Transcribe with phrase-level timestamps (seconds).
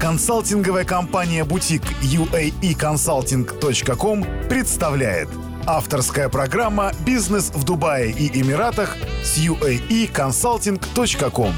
[0.00, 5.28] Консалтинговая компания «Бутик» uaeconsulting.com представляет.
[5.66, 11.52] Авторская программа «Бизнес в Дубае и Эмиратах» с uaeconsulting.com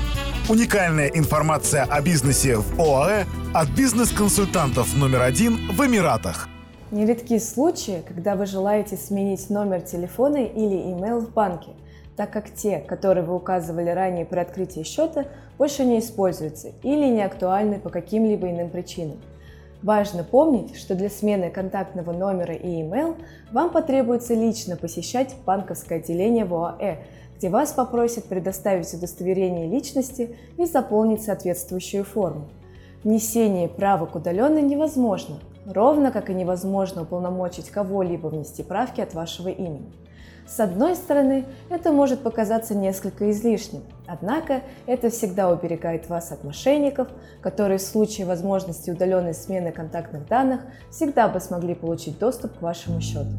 [0.49, 6.49] Уникальная информация о бизнесе в ОАЭ от бизнес-консультантов номер один в Эмиратах.
[6.91, 11.71] Нередки случаи, когда вы желаете сменить номер телефона или имейл в банке–
[12.17, 15.27] так как те, которые вы указывали ранее при открытии счета,
[15.59, 19.19] больше не используются или не актуальны по каким-либо иным причинам.
[19.83, 23.17] Важно помнить, что для смены контактного номера и email
[23.51, 26.99] вам потребуется лично посещать банковское отделение в ОАЭ,
[27.37, 32.49] где вас попросят предоставить удостоверение личности и заполнить соответствующую форму.
[33.03, 39.93] Внесение правок удаленно невозможно, ровно как и невозможно уполномочить кого-либо внести правки от вашего имени.
[40.47, 47.09] С одной стороны, это может показаться несколько излишним, однако это всегда уберегает вас от мошенников,
[47.41, 53.01] которые в случае возможности удаленной смены контактных данных всегда бы смогли получить доступ к вашему
[53.01, 53.31] счету.